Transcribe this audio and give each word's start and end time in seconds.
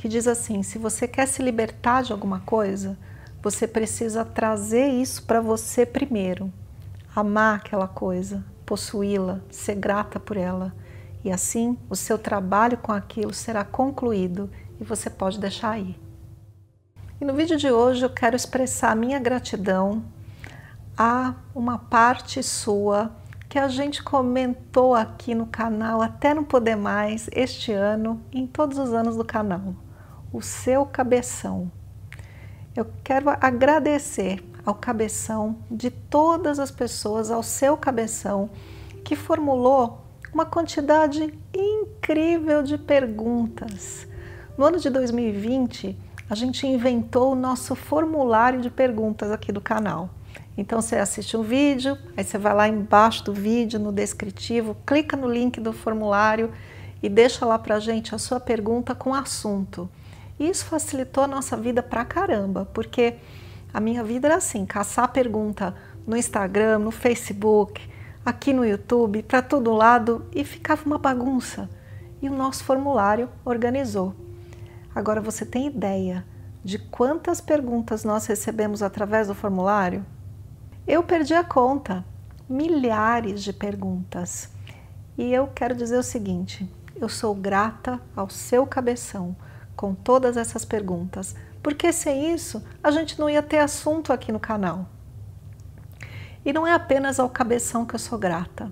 que 0.00 0.08
diz 0.08 0.26
assim: 0.26 0.62
se 0.62 0.78
você 0.78 1.06
quer 1.06 1.28
se 1.28 1.42
libertar 1.42 2.02
de 2.02 2.10
alguma 2.10 2.40
coisa, 2.40 2.96
você 3.42 3.68
precisa 3.68 4.24
trazer 4.24 4.88
isso 4.88 5.24
para 5.24 5.42
você 5.42 5.84
primeiro. 5.84 6.50
Amar 7.14 7.56
aquela 7.56 7.86
coisa, 7.86 8.42
possuí-la, 8.64 9.40
ser 9.50 9.74
grata 9.74 10.18
por 10.18 10.38
ela. 10.38 10.74
E 11.22 11.30
assim 11.30 11.76
o 11.90 11.94
seu 11.94 12.16
trabalho 12.16 12.78
com 12.78 12.92
aquilo 12.92 13.34
será 13.34 13.62
concluído 13.62 14.48
e 14.80 14.84
você 14.84 15.10
pode 15.10 15.38
deixar 15.38 15.72
aí. 15.72 15.94
E 17.20 17.24
no 17.26 17.34
vídeo 17.34 17.58
de 17.58 17.70
hoje 17.70 18.02
eu 18.02 18.08
quero 18.10 18.34
expressar 18.34 18.96
minha 18.96 19.18
gratidão 19.18 20.02
a 20.96 21.34
uma 21.54 21.76
parte 21.76 22.42
sua 22.42 23.14
que 23.50 23.58
a 23.58 23.68
gente 23.68 24.02
comentou 24.02 24.94
aqui 24.94 25.34
no 25.34 25.44
canal 25.44 26.00
até 26.00 26.32
não 26.32 26.42
poder 26.42 26.76
mais 26.76 27.28
este 27.32 27.70
ano 27.70 28.18
em 28.32 28.46
todos 28.46 28.78
os 28.78 28.94
anos 28.94 29.14
do 29.14 29.24
canal 29.26 29.74
o 30.32 30.40
seu 30.40 30.86
cabeção. 30.86 31.70
Eu 32.76 32.86
quero 33.02 33.30
agradecer 33.30 34.42
ao 34.64 34.74
cabeção 34.74 35.56
de 35.70 35.90
todas 35.90 36.58
as 36.58 36.70
pessoas, 36.70 37.30
ao 37.30 37.42
seu 37.42 37.76
cabeção, 37.76 38.50
que 39.04 39.16
formulou 39.16 40.04
uma 40.32 40.46
quantidade 40.46 41.32
incrível 41.54 42.62
de 42.62 42.78
perguntas. 42.78 44.06
No 44.56 44.64
ano 44.64 44.78
de 44.78 44.88
2020, 44.88 45.98
a 46.28 46.34
gente 46.34 46.66
inventou 46.66 47.32
o 47.32 47.34
nosso 47.34 47.74
formulário 47.74 48.60
de 48.60 48.70
perguntas 48.70 49.32
aqui 49.32 49.50
do 49.50 49.60
canal. 49.60 50.10
Então 50.56 50.80
você 50.80 50.96
assiste 50.96 51.36
um 51.36 51.42
vídeo, 51.42 51.98
aí 52.16 52.22
você 52.22 52.38
vai 52.38 52.54
lá 52.54 52.68
embaixo 52.68 53.24
do 53.24 53.32
vídeo, 53.32 53.80
no 53.80 53.90
descritivo, 53.90 54.76
clica 54.86 55.16
no 55.16 55.28
link 55.28 55.58
do 55.60 55.72
formulário 55.72 56.52
e 57.02 57.08
deixa 57.08 57.44
lá 57.46 57.58
para 57.58 57.80
gente 57.80 58.14
a 58.14 58.18
sua 58.18 58.38
pergunta 58.38 58.94
com 58.94 59.14
assunto. 59.14 59.90
Isso 60.40 60.64
facilitou 60.64 61.24
a 61.24 61.28
nossa 61.28 61.54
vida 61.54 61.82
pra 61.82 62.02
caramba, 62.02 62.66
porque 62.72 63.16
a 63.74 63.78
minha 63.78 64.02
vida 64.02 64.26
era 64.26 64.36
assim, 64.36 64.64
caçar 64.64 65.12
pergunta 65.12 65.74
no 66.06 66.16
Instagram, 66.16 66.78
no 66.78 66.90
Facebook, 66.90 67.86
aqui 68.24 68.50
no 68.50 68.64
YouTube, 68.64 69.22
para 69.22 69.42
todo 69.42 69.70
lado 69.70 70.24
e 70.34 70.42
ficava 70.42 70.82
uma 70.86 70.96
bagunça. 70.96 71.68
E 72.22 72.28
o 72.30 72.34
nosso 72.34 72.64
formulário 72.64 73.28
organizou. 73.44 74.14
Agora 74.94 75.20
você 75.20 75.44
tem 75.44 75.66
ideia 75.66 76.24
de 76.64 76.78
quantas 76.78 77.42
perguntas 77.42 78.02
nós 78.02 78.24
recebemos 78.24 78.82
através 78.82 79.28
do 79.28 79.34
formulário? 79.34 80.06
Eu 80.86 81.02
perdi 81.02 81.34
a 81.34 81.44
conta, 81.44 82.02
milhares 82.48 83.42
de 83.42 83.52
perguntas. 83.52 84.48
E 85.18 85.34
eu 85.34 85.48
quero 85.48 85.74
dizer 85.74 85.98
o 85.98 86.02
seguinte: 86.02 86.66
eu 86.96 87.10
sou 87.10 87.34
grata 87.34 88.00
ao 88.16 88.30
seu 88.30 88.66
cabeção 88.66 89.36
com 89.80 89.94
todas 89.94 90.36
essas 90.36 90.62
perguntas, 90.62 91.34
porque 91.62 91.90
sem 91.90 92.34
isso 92.34 92.62
a 92.82 92.90
gente 92.90 93.18
não 93.18 93.30
ia 93.30 93.42
ter 93.42 93.60
assunto 93.60 94.12
aqui 94.12 94.30
no 94.30 94.38
canal. 94.38 94.86
E 96.44 96.52
não 96.52 96.66
é 96.66 96.74
apenas 96.74 97.18
ao 97.18 97.30
cabeção 97.30 97.86
que 97.86 97.94
eu 97.94 97.98
sou 97.98 98.18
grata, 98.18 98.70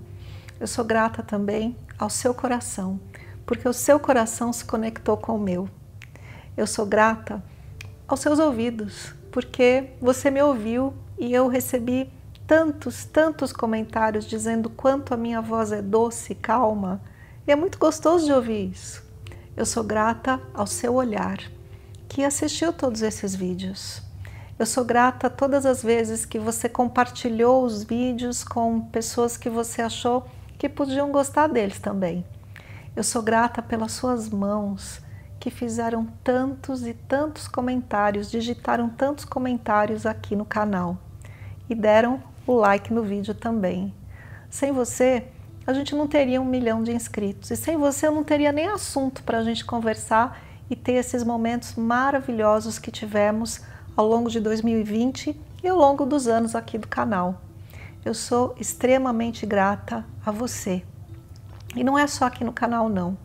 eu 0.59 0.67
sou 0.67 0.85
grata 0.85 1.23
também 1.23 1.75
ao 1.97 2.11
seu 2.11 2.31
coração, 2.31 2.99
porque 3.43 3.67
o 3.67 3.73
seu 3.73 3.99
coração 3.99 4.53
se 4.53 4.63
conectou 4.63 5.17
com 5.17 5.35
o 5.35 5.39
meu. 5.39 5.67
Eu 6.55 6.67
sou 6.67 6.85
grata 6.85 7.43
aos 8.07 8.19
seus 8.19 8.37
ouvidos, 8.37 9.11
porque 9.31 9.89
você 9.99 10.29
me 10.29 10.43
ouviu 10.43 10.93
e 11.17 11.33
eu 11.33 11.47
recebi 11.47 12.13
tantos, 12.45 13.03
tantos 13.03 13.51
comentários 13.51 14.25
dizendo 14.25 14.69
quanto 14.69 15.11
a 15.11 15.17
minha 15.17 15.41
voz 15.41 15.71
é 15.71 15.81
doce, 15.81 16.35
calma, 16.35 17.01
e 17.47 17.51
é 17.51 17.55
muito 17.55 17.79
gostoso 17.79 18.27
de 18.27 18.31
ouvir 18.31 18.69
isso. 18.69 19.08
Eu 19.59 19.65
sou 19.65 19.83
grata 19.83 20.39
ao 20.53 20.65
seu 20.65 20.93
olhar 20.93 21.37
que 22.07 22.23
assistiu 22.23 22.71
todos 22.71 23.01
esses 23.01 23.35
vídeos. 23.35 24.01
Eu 24.57 24.65
sou 24.65 24.85
grata 24.85 25.29
todas 25.29 25.65
as 25.65 25.83
vezes 25.83 26.25
que 26.25 26.39
você 26.39 26.69
compartilhou 26.69 27.65
os 27.65 27.83
vídeos 27.83 28.41
com 28.41 28.79
pessoas 28.79 29.35
que 29.35 29.49
você 29.49 29.81
achou 29.81 30.25
que 30.57 30.69
podiam 30.69 31.11
gostar 31.11 31.47
deles 31.47 31.77
também. 31.77 32.25
Eu 32.95 33.03
sou 33.03 33.21
grata 33.21 33.61
pelas 33.61 33.91
suas 33.91 34.29
mãos 34.29 35.01
que 35.41 35.51
fizeram 35.51 36.07
tantos 36.23 36.87
e 36.87 36.93
tantos 36.93 37.45
comentários, 37.45 38.31
digitaram 38.31 38.87
tantos 38.87 39.25
comentários 39.25 40.05
aqui 40.05 40.37
no 40.37 40.45
canal 40.45 40.97
e 41.69 41.75
deram 41.75 42.23
o 42.47 42.53
like 42.53 42.93
no 42.93 43.03
vídeo 43.03 43.33
também. 43.35 43.93
Sem 44.49 44.71
você, 44.71 45.27
a 45.69 45.73
gente 45.73 45.93
não 45.93 46.07
teria 46.07 46.41
um 46.41 46.45
milhão 46.45 46.81
de 46.81 46.91
inscritos. 46.91 47.51
E 47.51 47.55
sem 47.55 47.77
você 47.77 48.07
eu 48.07 48.11
não 48.11 48.23
teria 48.23 48.51
nem 48.51 48.67
assunto 48.67 49.21
para 49.21 49.37
a 49.37 49.43
gente 49.43 49.63
conversar 49.63 50.41
e 50.67 50.75
ter 50.75 50.93
esses 50.93 51.23
momentos 51.23 51.75
maravilhosos 51.75 52.79
que 52.79 52.89
tivemos 52.89 53.61
ao 53.95 54.07
longo 54.07 54.31
de 54.31 54.39
2020 54.39 55.39
e 55.63 55.67
ao 55.67 55.77
longo 55.77 56.07
dos 56.07 56.27
anos 56.27 56.55
aqui 56.55 56.79
do 56.79 56.87
canal. 56.87 57.39
Eu 58.03 58.15
sou 58.15 58.55
extremamente 58.59 59.45
grata 59.45 60.03
a 60.25 60.31
você. 60.31 60.81
E 61.75 61.83
não 61.83 61.99
é 61.99 62.07
só 62.07 62.25
aqui 62.25 62.43
no 62.43 62.51
canal, 62.51 62.89
não. 62.89 63.15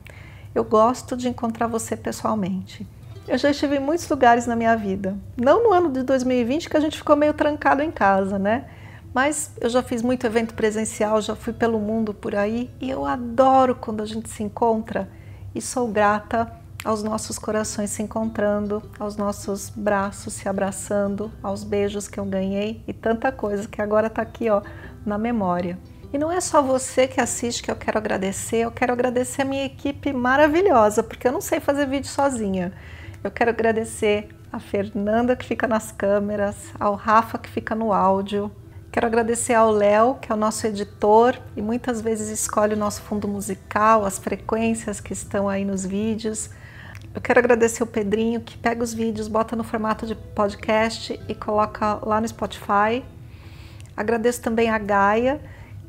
Eu 0.54 0.65
gosto 0.65 1.16
de 1.16 1.31
encontrar 1.31 1.66
você 1.66 1.97
pessoalmente. 1.97 2.87
Eu 3.27 3.38
já 3.38 3.50
estive 3.53 3.77
em 3.77 3.81
muitos 3.81 4.06
lugares 4.06 4.47
na 4.47 4.54
minha 4.54 4.77
vida. 4.77 5.16
Não 5.34 5.65
no 5.65 5.72
ano 5.72 5.91
de 5.91 6.03
2020, 6.03 6.69
que 6.69 6.77
a 6.77 6.81
gente 6.81 6.99
ficou 6.99 7.16
meio 7.16 7.33
trancado 7.33 7.83
em 7.83 7.91
casa, 7.91 8.38
né? 8.38 8.66
Mas 9.15 9.53
eu 9.61 9.71
já 9.71 9.81
fiz 9.81 10.03
muito 10.03 10.27
evento 10.27 10.55
presencial, 10.55 11.21
já 11.23 11.37
fui 11.37 11.53
pelo 11.53 11.79
mundo 11.79 12.13
por 12.13 12.35
aí 12.35 12.69
e 12.81 12.91
eu 12.91 13.07
adoro 13.07 13.77
quando 13.77 14.03
a 14.03 14.07
gente 14.07 14.29
se 14.29 14.43
encontra 14.43 15.09
e 15.55 15.63
sou 15.63 15.87
grata 15.87 16.53
aos 16.85 17.05
nossos 17.05 17.39
corações 17.39 17.91
se 17.91 18.03
encontrando, 18.03 18.83
aos 18.99 19.17
nossos 19.17 19.71
braços 19.71 20.35
se 20.35 20.49
abraçando, 20.49 21.31
aos 21.41 21.63
beijos 21.63 22.09
que 22.09 22.19
eu 22.19 22.25
ganhei 22.25 22.83
e 22.89 22.93
tanta 22.93 23.31
coisa 23.31 23.69
que 23.69 23.81
agora 23.81 24.09
está 24.09 24.21
aqui 24.21 24.51
ó, 24.51 24.61
na 25.07 25.17
memória. 25.17 25.79
E 26.13 26.19
não 26.19 26.31
é 26.31 26.41
só 26.41 26.61
você 26.61 27.07
que 27.07 27.21
assiste 27.21 27.63
que 27.63 27.71
eu 27.71 27.77
quero 27.77 27.99
agradecer, 27.99 28.59
eu 28.59 28.73
quero 28.73 28.93
agradecer 28.93 29.43
a 29.43 29.45
minha 29.45 29.65
equipe 29.65 30.13
maravilhosa, 30.13 31.05
porque 31.05 31.27
eu 31.27 31.33
não 31.33 31.41
sei 31.41 31.61
fazer 31.61 31.87
vídeo 31.87 32.11
sozinha. 32.11 32.73
Eu 33.23 33.31
quero 33.31 33.51
agradecer 33.51 34.29
a 34.53 34.59
Fernanda 34.59 35.35
que 35.35 35.45
fica 35.45 35.67
nas 35.67 35.91
câmeras, 35.93 36.57
ao 36.79 36.95
Rafa 36.95 37.39
que 37.39 37.49
fica 37.49 37.75
no 37.75 37.93
áudio, 37.93 38.51
Quero 38.94 39.09
agradecer 39.09 39.55
ao 39.55 39.72
Léo, 39.72 40.15
que 40.22 40.31
é 40.31 40.34
o 40.37 40.38
nosso 40.38 40.65
editor 40.69 41.37
e 41.56 41.60
muitas 41.60 42.00
vezes 42.00 42.28
escolhe 42.28 42.75
o 42.75 42.77
nosso 42.77 43.03
fundo 43.03 43.27
musical, 43.27 44.05
as 44.05 44.21
frequências 44.21 45.00
que 45.00 45.12
estão 45.12 45.49
aí 45.49 45.65
nos 45.65 45.84
vídeos. 45.84 46.49
Eu 47.12 47.21
quero 47.21 47.41
agradecer 47.41 47.83
o 47.83 47.88
Pedrinho, 47.88 48.41
que 48.41 48.56
pega 48.56 48.84
os 48.84 48.94
vídeos, 48.94 49.27
bota 49.27 49.56
no 49.56 49.65
formato 49.65 50.06
de 50.06 50.15
podcast 50.15 51.21
e 51.28 51.34
coloca 51.34 51.99
lá 52.06 52.21
no 52.21 52.28
Spotify. 52.28 53.03
Agradeço 53.97 54.41
também 54.41 54.71
a 54.71 54.78
Gaia, 54.78 55.41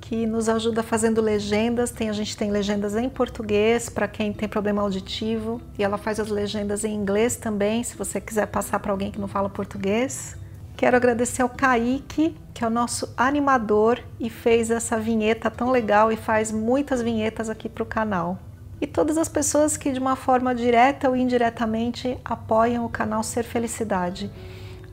que 0.01 0.25
nos 0.25 0.49
ajuda 0.49 0.81
fazendo 0.81 1.21
legendas. 1.21 1.91
Tem, 1.91 2.09
a 2.09 2.13
gente 2.13 2.35
tem 2.35 2.49
legendas 2.49 2.95
em 2.95 3.07
português 3.07 3.88
para 3.88 4.07
quem 4.07 4.33
tem 4.33 4.49
problema 4.49 4.81
auditivo 4.81 5.61
e 5.77 5.83
ela 5.83 5.99
faz 5.99 6.19
as 6.19 6.29
legendas 6.29 6.83
em 6.83 6.95
inglês 6.95 7.35
também, 7.35 7.83
se 7.83 7.95
você 7.95 8.19
quiser 8.19 8.47
passar 8.47 8.80
para 8.80 8.91
alguém 8.91 9.12
que 9.12 9.19
não 9.19 9.27
fala 9.27 9.47
português. 9.47 10.44
Quero 10.77 10.98
agradecer 10.98 11.42
ao 11.42 11.48
Kaique, 11.48 12.36
que 12.54 12.63
é 12.63 12.68
o 12.68 12.69
nosso 12.69 13.13
animador 13.16 14.00
e 14.19 14.30
fez 14.30 14.69
essa 14.69 15.00
vinheta 15.00 15.50
tão 15.50 15.72
legal 15.72 16.12
e 16.12 16.18
faz 16.18 16.51
muitas 16.51 17.01
vinhetas 17.01 17.50
aqui 17.50 17.69
para 17.69 17.83
o 17.83 17.86
canal. 17.86 18.38
E 18.81 18.86
todas 18.86 19.18
as 19.18 19.30
pessoas 19.30 19.77
que 19.77 19.94
de 19.94 20.00
uma 20.00 20.18
forma 20.18 20.54
direta 20.54 21.07
ou 21.07 21.16
indiretamente 21.16 22.18
apoiam 22.25 22.83
o 22.83 22.89
canal 22.89 23.24
Ser 23.24 23.44
Felicidade. 23.44 24.30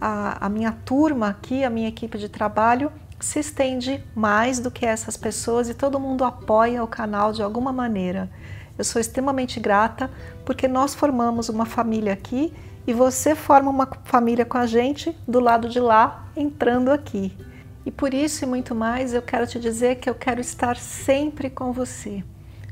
A, 0.01 0.47
a 0.47 0.49
minha 0.49 0.71
turma 0.71 1.29
aqui, 1.29 1.65
a 1.65 1.71
minha 1.71 1.89
equipe 1.89 2.17
de 2.17 2.29
trabalho, 2.29 2.93
se 3.19 3.41
estende 3.41 4.05
mais 4.15 4.61
do 4.61 4.71
que 4.71 4.87
essas 4.87 5.17
pessoas 5.17 5.69
e 5.69 5.75
todo 5.75 5.99
mundo 5.99 6.25
apoia 6.25 6.83
o 6.83 6.89
canal 6.89 7.33
de 7.33 7.43
alguma 7.43 7.73
maneira. 7.73 8.31
Eu 8.79 8.85
sou 8.85 9.01
extremamente 9.01 9.59
grata 9.59 10.09
porque 10.45 10.69
nós 10.69 10.95
formamos 10.95 11.49
uma 11.49 11.67
família 11.67 12.13
aqui 12.13 12.53
e 12.87 12.93
você 12.93 13.35
forma 13.35 13.71
uma 13.71 13.89
família 14.05 14.45
com 14.45 14.59
a 14.59 14.67
gente 14.67 15.17
do 15.27 15.41
lado 15.41 15.69
de 15.69 15.79
lá, 15.79 16.27
entrando 16.37 16.91
aqui. 16.91 17.37
E 17.85 17.91
por 17.91 18.15
isso 18.15 18.45
e 18.45 18.47
muito 18.47 18.75
mais, 18.75 19.13
eu 19.13 19.23
quero 19.23 19.47
te 19.47 19.59
dizer 19.59 19.97
que 19.97 20.09
eu 20.09 20.15
quero 20.15 20.41
estar 20.41 20.77
sempre 20.77 21.51
com 21.51 21.73
você. 21.73 22.23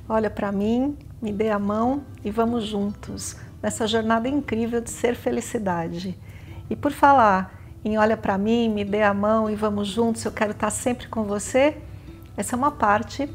Olha 0.09 0.31
para 0.31 0.51
mim, 0.53 0.97
me 1.21 1.33
dê 1.33 1.51
a 1.51 1.59
mão 1.59 2.03
e 2.25 2.31
vamos 2.31 2.65
juntos 2.65 3.37
nessa 3.63 3.87
jornada 3.87 4.29
incrível 4.29 4.81
de 4.81 4.91
ser 4.91 5.15
felicidade. 5.15 6.19
E 6.69 6.77
por 6.77 6.93
falar 6.93 7.55
em 7.85 7.99
olha 7.99 8.17
para 8.17 8.37
mim, 8.37 8.69
me 8.69 8.85
dê 8.85 9.03
a 9.03 9.15
mão 9.15 9.49
e 9.49 9.55
vamos 9.55 9.89
juntos, 9.89 10.25
eu 10.25 10.33
quero 10.33 10.53
estar 10.53 10.71
sempre 10.71 11.09
com 11.09 11.25
você. 11.25 11.77
Essa 12.37 12.55
é 12.55 12.59
uma 12.59 12.71
parte 12.71 13.29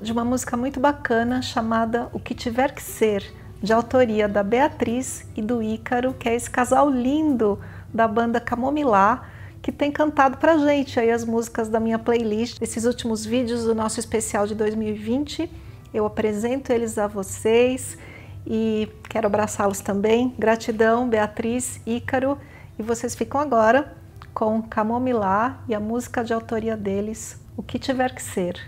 de 0.00 0.12
uma 0.12 0.24
música 0.24 0.56
muito 0.56 0.80
bacana 0.80 1.40
chamada 1.40 2.08
O 2.12 2.18
que 2.18 2.34
tiver 2.34 2.72
que 2.72 2.82
ser, 2.82 3.24
de 3.62 3.72
autoria 3.72 4.28
da 4.28 4.42
Beatriz 4.42 5.24
e 5.36 5.40
do 5.40 5.62
Ícaro, 5.62 6.12
que 6.14 6.28
é 6.28 6.34
esse 6.34 6.50
casal 6.50 6.90
lindo 6.90 7.58
da 7.94 8.08
banda 8.08 8.40
Camomilá, 8.40 9.28
que 9.62 9.70
tem 9.70 9.92
cantado 9.92 10.38
pra 10.38 10.58
gente 10.58 10.98
aí 10.98 11.10
as 11.10 11.24
músicas 11.24 11.68
da 11.68 11.78
minha 11.78 11.98
playlist. 11.98 12.60
Esses 12.60 12.84
últimos 12.84 13.24
vídeos 13.24 13.64
do 13.64 13.74
nosso 13.74 14.00
especial 14.00 14.46
de 14.46 14.56
2020, 14.56 15.48
eu 15.94 16.04
apresento 16.04 16.72
eles 16.72 16.98
a 16.98 17.06
vocês 17.06 17.96
e 18.44 18.88
quero 19.08 19.28
abraçá-los 19.28 19.80
também. 19.80 20.34
Gratidão, 20.36 21.08
Beatriz, 21.08 21.80
Ícaro, 21.86 22.36
e 22.76 22.82
vocês 22.82 23.14
ficam 23.14 23.40
agora 23.40 23.94
com 24.34 24.60
Camomilá 24.62 25.62
e 25.68 25.74
a 25.74 25.78
música 25.78 26.24
de 26.24 26.32
autoria 26.32 26.76
deles, 26.76 27.40
O 27.56 27.62
que 27.62 27.78
tiver 27.78 28.14
que 28.14 28.22
ser. 28.22 28.58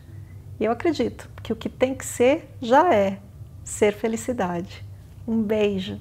E 0.60 0.64
eu 0.64 0.70
acredito 0.70 1.28
que 1.42 1.52
o 1.52 1.56
que 1.56 1.70
tem 1.70 1.94
que 1.94 2.04
ser 2.04 2.54
já 2.60 2.94
é 2.94 3.18
ser 3.64 3.92
felicidade. 3.92 4.84
Um 5.26 5.42
beijo. 5.42 5.98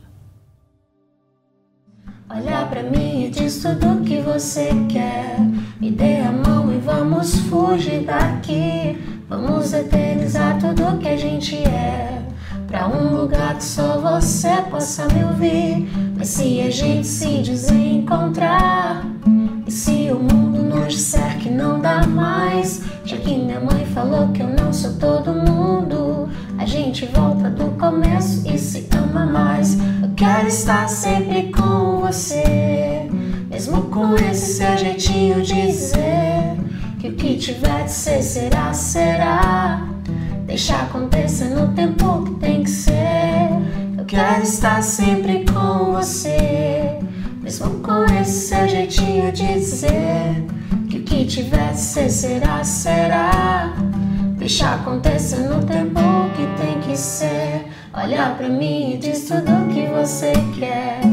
Olha 2.29 2.65
pra 2.65 2.83
mim 2.83 3.25
e 3.25 3.29
diz 3.29 3.61
tudo 3.61 4.03
que 4.03 4.21
você 4.21 4.69
quer. 4.89 5.39
Me 5.79 5.91
dê 5.91 6.17
a 6.17 6.31
mão 6.31 6.73
e 6.73 6.79
vamos 6.79 7.35
fugir 7.41 8.05
daqui. 8.05 8.97
Vamos 9.29 9.71
eternizar 9.73 10.59
tudo 10.59 10.97
que 10.99 11.07
a 11.07 11.17
gente 11.17 11.55
é. 11.57 12.21
Pra 12.67 12.87
um 12.87 13.15
lugar 13.15 13.55
que 13.55 13.63
só 13.63 13.99
você 13.99 14.61
possa 14.69 15.07
me 15.07 15.23
ouvir. 15.23 15.87
Mas 16.17 16.29
se 16.29 16.61
a 16.61 16.71
gente 16.71 17.07
se 17.07 17.43
desencontrar, 17.43 19.05
e 19.67 19.71
se 19.71 20.11
o 20.11 20.19
mundo 20.19 20.63
nos 20.63 20.93
disser 20.93 21.37
que 21.39 21.49
não 21.49 21.79
dá 21.79 22.05
mais, 22.07 22.81
já 23.05 23.17
que 23.17 23.35
minha 23.35 23.59
mãe 23.59 23.85
falou 23.93 24.29
que 24.29 24.41
eu 24.41 24.49
não 24.49 24.73
sou 24.73 24.93
todo 24.97 25.33
mundo, 25.33 26.29
a 26.63 26.65
gente 26.65 27.05
volta 27.07 27.49
do 27.49 27.71
começo 27.77 28.47
e 28.47 28.57
se 28.57 28.87
ama 28.97 29.25
mais. 29.25 29.77
Eu 30.01 30.11
quero 30.15 30.47
estar 30.47 30.87
sempre 30.87 31.51
com 31.51 31.99
você, 31.99 33.09
mesmo 33.49 33.81
com 33.89 34.15
esse 34.15 34.59
seu 34.59 34.77
jeitinho 34.77 35.41
de 35.41 35.67
dizer 35.67 36.55
que 36.99 37.09
o 37.09 37.15
que 37.15 37.35
tiver 37.35 37.83
de 37.83 37.91
ser 37.91 38.23
será, 38.23 38.73
será. 38.73 39.89
Deixa 40.45 40.77
acontecer 40.77 41.49
no 41.49 41.73
tempo 41.73 42.23
que 42.23 42.35
tem 42.35 42.63
que 42.63 42.69
ser. 42.69 43.49
Eu 43.97 44.05
quero 44.05 44.43
estar 44.43 44.81
sempre 44.81 45.43
com 45.43 45.91
você. 45.91 46.97
Mesmo 47.41 47.71
com 47.81 48.05
esse 48.21 48.47
seu 48.47 48.69
jeitinho 48.69 49.33
de 49.33 49.53
dizer 49.55 50.45
que 50.89 50.99
o 50.99 51.03
que 51.03 51.25
tiver 51.25 51.73
de 51.73 51.79
ser 51.81 52.09
será, 52.09 52.63
será. 52.63 53.73
Deixa 54.43 54.73
acontecer 54.73 55.47
no 55.47 55.65
tempo 55.65 56.01
que 56.35 56.45
tem 56.61 56.77
que 56.81 56.97
ser. 56.97 57.65
Olha 57.93 58.35
pra 58.37 58.49
mim 58.49 58.95
e 58.95 58.97
diz 58.97 59.23
tudo 59.25 59.73
que 59.73 59.87
você 59.87 60.33
quer. 60.59 61.12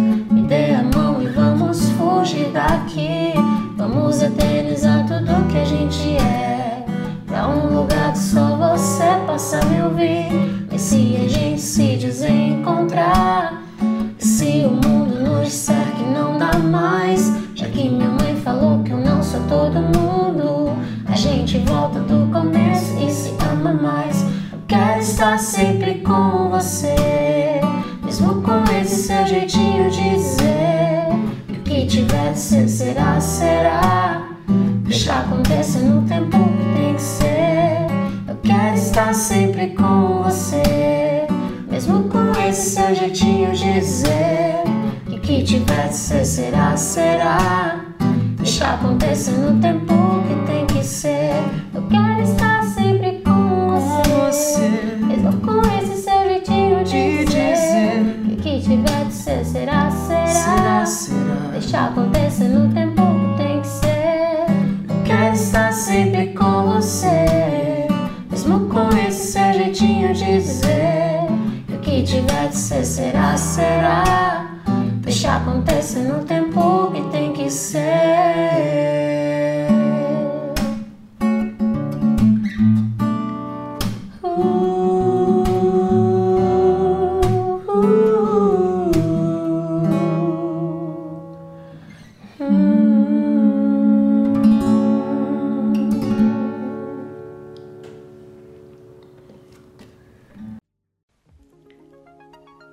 Sempre 25.40 26.00
com 26.00 26.50
você, 26.50 26.94
mesmo 28.04 28.42
com 28.42 28.62
esse 28.78 29.06
seu 29.06 29.26
jeitinho 29.26 29.90
de 29.90 30.10
dizer 30.10 31.06
que 31.48 31.52
o 31.52 31.62
que 31.62 31.87
tiver 31.87 32.32
de 32.32 32.38
ser 32.38 32.69
será, 32.69 33.19
será. 33.19 34.28
Deixa 34.84 35.20
acontecer 35.20 35.78
no 35.81 36.02
tempo 36.02 36.37
que 36.37 36.78
tem 36.78 36.94
que 36.94 37.02
ser. 37.02 37.87
Eu 38.28 38.37
quero 38.42 38.75
estar 38.75 39.14
sempre 39.14 39.69
com 39.69 40.22
você, 40.25 41.26
mesmo 41.70 42.04
com 42.04 42.32
esse 42.46 42.75
seu 42.75 42.94
jeitinho 42.94 43.52
de 43.52 43.81
dizer 43.81 44.62
que 45.06 45.16
o 45.16 45.20
que 45.20 45.43
tiver 45.43 45.88
de 45.88 45.96
ser 45.96 46.25
será, 46.26 46.76
será. 46.76 47.86
Deixa 48.36 48.75
acontecer 48.75 49.32
no 49.32 49.58
tempo 49.58 49.94
que 50.28 50.52
tem 50.52 50.66
que 50.66 50.84
ser. 50.84 51.09
Deixa 75.40 75.50
acontecer 75.50 76.00
no 76.00 76.22